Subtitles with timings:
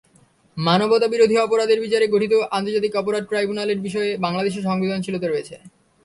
[0.57, 5.55] মানবতাবিরোধী অপরাধের বিচারে গঠিত আন্তর্জাতিক অপরাধ ট্রাইব্যুনালের বিষয়ে বাংলাদেশের সংবেদনশীলতা রয়েছে।